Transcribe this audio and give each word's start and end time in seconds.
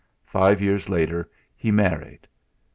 Five 0.25 0.63
years 0.63 0.89
later 0.89 1.29
he 1.55 1.69
married. 1.69 2.27